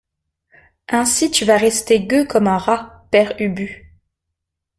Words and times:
Ainsi 0.87 1.29
tu 1.29 1.45
vas 1.45 1.57
rester 1.57 2.03
gueux 2.07 2.25
comme 2.25 2.47
un 2.47 2.57
rat, 2.57 3.05
Père 3.11 3.35
Ubu. 3.39 3.93